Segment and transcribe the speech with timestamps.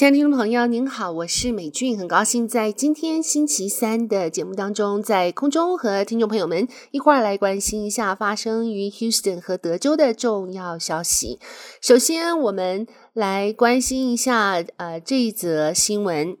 [0.00, 11.38] 亲爱的听众朋友，您好，我是美俊，很高兴在今天星期三的节目当中，在空中和听众朋友们一块儿来关心一下发生于 Houston 和德州的重要消息。
[11.82, 16.38] 首先，我们来关心一下呃这一则新闻。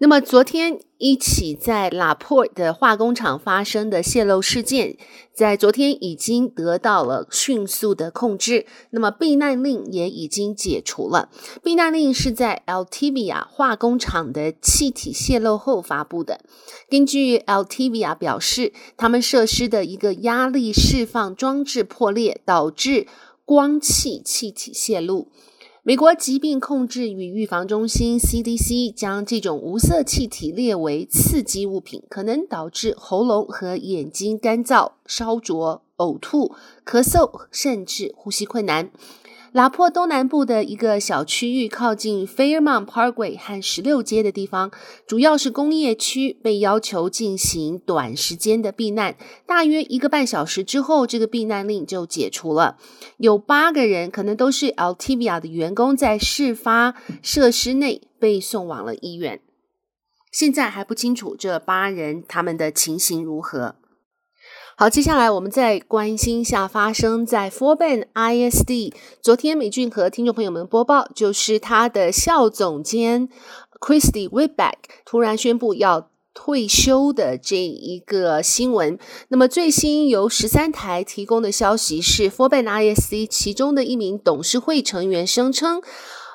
[0.00, 4.96] 那么，昨天一起在 La Porte 的化工厂发生的泄漏事件，
[5.34, 8.64] 在昨天已经得到了迅速的控制。
[8.90, 11.30] 那么，避难令也已经解除了。
[11.64, 16.40] 避难令是在 Altivia 化工厂的气体泄漏后发布的。
[16.88, 23.08] 根据 Altivia 表示，他们设施的一个压力释放装置破裂，导致
[23.44, 25.26] 光气气体泄露。
[25.88, 36.54] 美国疾病控制与预防中心 CDC 将这种无色气体列为刺激物品，可能导致喉咙和眼睛干燥、烧灼、呕吐、
[36.84, 38.90] 咳嗽，甚至呼吸困难。
[39.58, 44.70] 拉坡东南部的一个小区域，靠近 Fairmont Parkway 和十六街的地方，
[45.04, 49.16] 主要是工业区，被要求进行短时间的避难。
[49.48, 52.76] 大约一个半小时之后，这个避难令就解除了。
[53.16, 59.40] 有八个人，可能都是 Altivia 的员工，在事发设施内被送往了医院。
[60.30, 63.74] 现在还不清楚这八人他们的情形如何。
[64.80, 68.94] 好，接下来我们再关心一下发生在 Forben ISD。
[69.20, 73.28] 昨天美俊和听众朋友们播报，就是他的校总监
[73.80, 78.96] Christy Whitbeck 突然宣布要退休的这一个新闻。
[79.30, 85.82] 那么最新由十三台提供的消息是，Forben ISD 其中的一名董事会成员声称，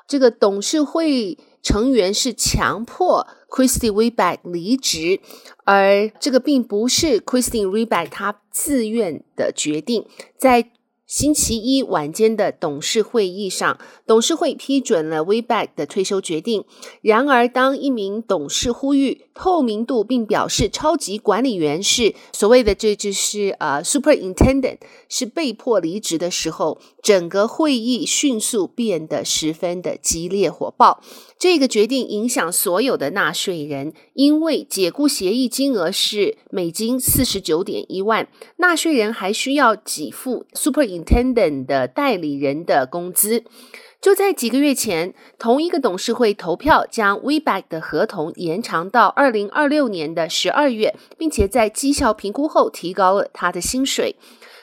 [0.05, 5.19] 这个董事会成员是强迫 Christy Reback 离职。
[5.64, 10.05] 而这个并不是 Christine Reback 他自愿的决定，
[10.37, 10.70] 在
[11.05, 13.77] 星期一晚间的董事会议上，
[14.08, 16.64] 董事会批准了 WeBack 的退休决定。
[17.02, 24.77] 然而，当一名董事呼吁透明度，并表示超级管理员是所谓的这就是呃 Superintendent
[25.09, 31.02] 是被迫离职的时候，整个会议迅速变得十分的激烈火爆。
[31.37, 43.43] 这个决定影响所有的纳税人，因为解雇协议金额是美金四十九点一万，纳税人还需要给付 super Superintendent 的代理人的工资。
[44.02, 54.17] 就在几个月前，同一个董事会投票将 Weback 的合同延长到二零二六年的十二月，并且在绩效评估后提高了他的薪水。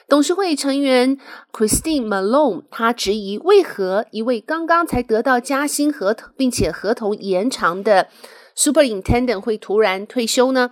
[0.07, 1.17] 董事会成员
[1.51, 8.09] Christine Malone，他质疑为何一位刚刚才得到加薪合同并且合同延长的
[8.55, 10.69] Superintendent 会突然退休呢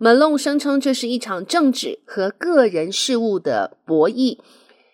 [0.00, 4.38] ？Malone 声称这是一场政治和个人事务的博弈。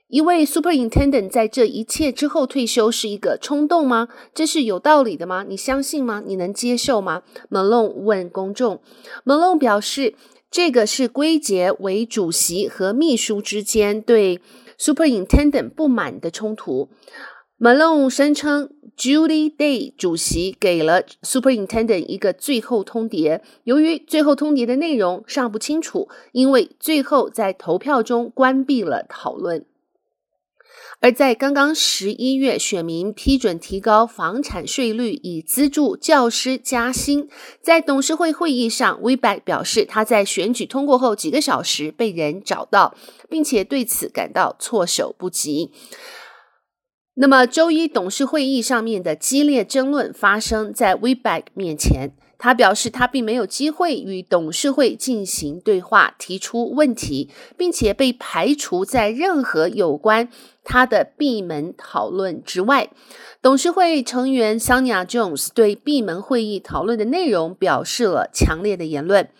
[0.09, 4.09] 一位 Superintendent 在这一切之后退休是一个冲动吗？
[4.35, 5.45] 这是有道理的吗？
[5.49, 6.23] 你相信吗？
[6.27, 8.81] 你能接受吗？Malone 问公众。
[9.25, 10.15] Malone 表示。
[10.51, 14.41] 这个是归结为主席和秘书之间对
[14.79, 16.91] Superintendent 不满的冲突。
[17.59, 29.67] Malone 声称，Julie Day 主席给了 Superintendent 一个最后通牒，由于最后通牒的内容尚不清楚，因为最后在投票中关闭了讨论。
[31.05, 37.29] 而在刚刚十一月，选民批准提高房产税率以资助教师加薪。
[37.61, 42.95] 在董事会会议上，WeBack 表示他在选举通过后几个小时被人找到，
[43.29, 45.71] 并且对此感到措手不及。
[47.17, 52.11] 那么周一董事会议上面的激烈争论发生在 Whitbeck 面前。
[52.37, 60.29] 他表示，他并没有机会与董事会进行对话、提出问题，并且被排除在任何有关
[60.65, 62.91] 他的闭门讨论之外。
[63.41, 69.31] 董事会成员 Sonia Jones 对闭门会议讨论的内容表示了强烈的言论。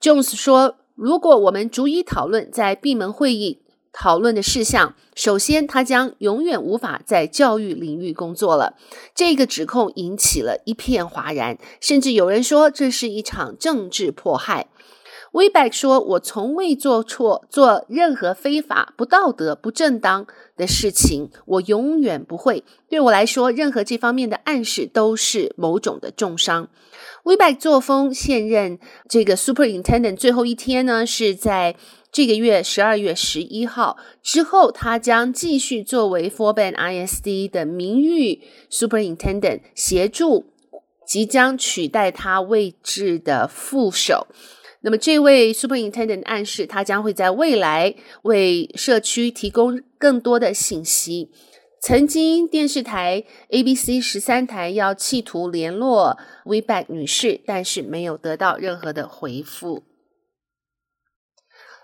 [0.00, 3.60] Jones 说：“如果我们逐一讨论在闭门会议。”
[3.92, 8.74] 讨论的事项，首先，他将永远无法在教育领域工作了。
[9.14, 14.68] 这个指控引起了一片哗然，甚至有人说这是一场政治迫害。
[15.32, 20.26] w e b e c k 说：“我从未做错，做任何非法、不道德、不正当
[20.62, 22.62] 的事情，我永远不会。
[22.88, 26.68] 对我来说，任何这方面的暗示都是某种的重伤。”
[27.24, 28.78] w e b a c k 作风现任
[29.08, 31.76] 这个 Superintendent 最后一天呢，是在。
[32.12, 40.52] 这个月十二月十一号之后，他将继续作为 Fort Bend ISD 的名誉 Superintendent，协助
[41.06, 44.26] 即将取代他位置的副手。
[44.84, 51.30] 那么，这位 Superintendent 暗示他将会在未来为社区提供更多的信息。
[51.80, 59.82] 曾经电视台 ABC 十三台要企图联络 Weber 女士，但是没有得到任何的回复。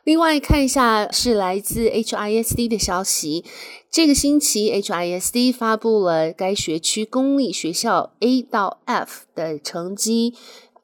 [0.04, 3.44] 另外看一下是来自 HISD 的消息，
[3.90, 10.34] 这个星期 HISD 发布了该学区公立学校 A 到 F 的成绩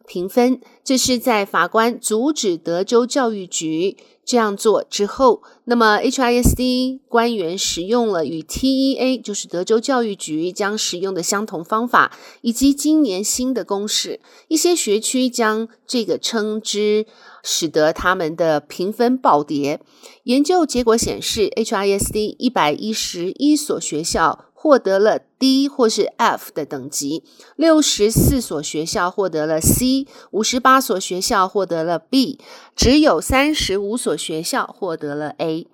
[0.06, 17.06] 评分，这是在法官阻止德州教育局这样做之后，那么 HISD 官员使用了与 TEA，就是德州教育局将使用的相同方法，以及今年新的公式，一些学区将这个称之，
[17.42, 19.80] 使得他们的评分暴跌。
[20.24, 27.22] 研究结果显示，HISD 一百一十一所学校，获得了 D 或是 F 的等级，
[27.54, 32.40] 六十四所学校获得了 C，五十八所学校获得了 B，
[32.74, 35.66] 只有三十五所学校获得了 A。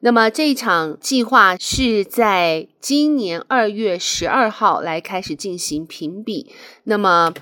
[0.00, 6.52] 那么这场计划是在今年二月十二号来开始进行评比，
[6.82, 7.32] 那么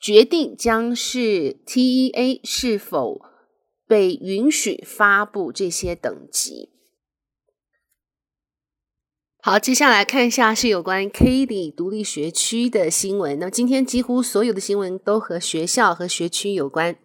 [0.00, 3.20] 决定将是 TEA 是否
[3.86, 6.70] 被允许发布这些等级。
[9.46, 13.38] 好，接下来看一下是有关 Katy 独立学区的新闻。
[13.38, 16.96] 那么今天几乎所有的新闻都和学校和学区有关。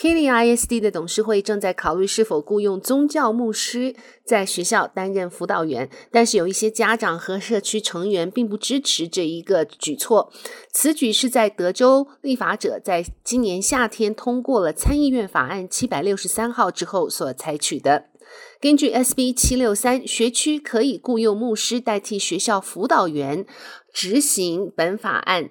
[0.00, 10.32] Katy ISD 的董事会正在考虑是否雇佣宗教牧师在学校担任辅导员，但是有一些家长和社区成员并不支持这一个举措。
[10.72, 18.11] 此举是在德州立法者在今年夏天通过了参议院法案七百六十三号之后所采取的。
[18.60, 23.44] 根据 SB 七六三，学区可以雇佣牧师代替学校辅导员
[23.92, 25.50] 执行本法案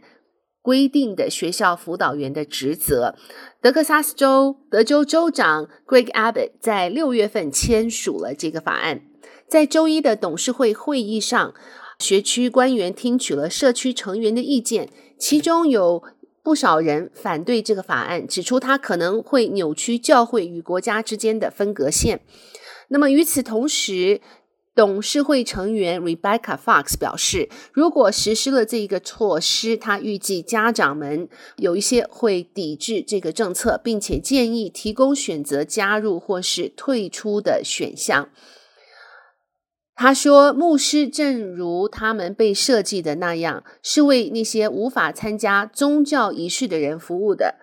[0.61, 3.15] 规定的学校辅导员的职责。
[3.61, 9.01] 德克萨斯州德州州长 Greg Abbott 在六月份签署了这个法案。
[9.47, 11.53] 在周一的董事会会议上，
[11.99, 14.89] 学区官员听取了社区成员的意见，
[15.19, 16.01] 其中有
[16.41, 22.21] 不少人反对这个法案，指出它可能会扭曲教会与国家之间的分隔线。
[22.93, 24.19] 那么与此同时，
[24.75, 38.29] 董事会成员 Rebecca Fox 表示，如果实施了这一个措施，他预计家长们有一些会抵制这个政策，并且建议提供选择加入或是退出的选项。
[39.95, 47.55] 他说，牧师正如他们被设计的那样，是为那些无法参加宗教仪式的人服务的，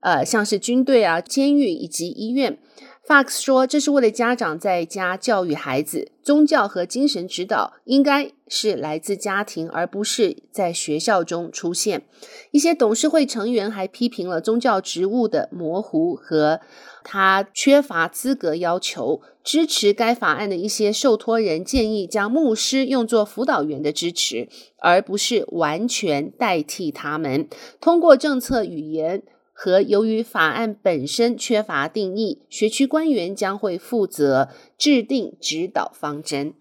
[0.00, 2.58] 呃，像是军队啊、监狱以及医院。
[3.04, 12.04] Fox 说：“这是为了家长在家教育孩子，宗教和精神指导应该是来自家庭，而不是在学校中出现。”
[12.52, 16.60] 一些董事会成员还批评了宗教职务的模糊和
[17.02, 19.20] 他缺乏资格要求。
[19.42, 24.48] 支持该法案的一些受托人建议将牧师用作辅导员的支持，
[24.78, 27.48] 而不是完全代替他们。
[27.80, 29.24] 通过政策语言。
[29.64, 36.54] 和由于法案本身缺乏定义，学区官员将会负责制定指导方针。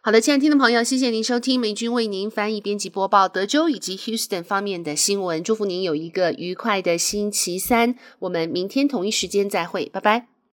[0.00, 5.44] 好的，亲爱的听众朋友，谢谢您收听美军为您翻译、编辑、播报德州以及 Houston 方面的新闻。
[5.44, 7.94] 祝福您有一个愉快的星期三。
[8.20, 10.35] 我们明天同一时间再会，拜拜。